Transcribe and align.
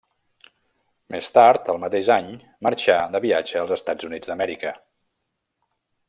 Més 1.15 1.27
tard, 1.35 1.67
al 1.73 1.81
mateix 1.83 2.09
any, 2.15 2.31
marxà 2.69 2.97
de 3.17 3.21
viatge 3.29 3.61
als 3.63 3.75
Estats 3.79 4.09
Units 4.13 4.31
d'Amèrica. 4.33 4.73